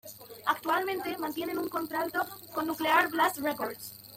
[0.47, 2.21] Actualmente mantienen un contrato
[2.55, 3.99] con Nuclear Blast records.